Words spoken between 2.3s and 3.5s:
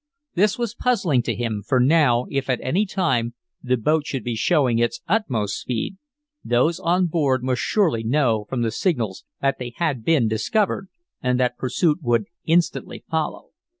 if at any time,